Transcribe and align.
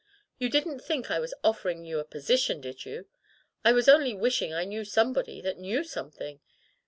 "You 0.39 0.49
didn't 0.49 0.79
think 0.79 1.11
I 1.11 1.19
was 1.19 1.35
offering 1.43 1.85
you 1.85 1.99
a 1.99 2.03
position, 2.03 2.59
did 2.59 2.87
you? 2.87 3.05
I 3.63 3.71
was 3.71 3.87
only 3.87 4.15
wishing 4.15 4.51
I 4.51 4.65
knew 4.65 4.83
somebody 4.83 5.41
that 5.41 5.59
knew 5.59 5.83
something. 5.83 6.39